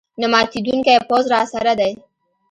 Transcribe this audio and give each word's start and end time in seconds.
نه 0.21 0.27
ماتېدونکی 0.33 0.99
پوځ 1.09 1.23
راسره 1.33 1.73
دی. 1.79 1.93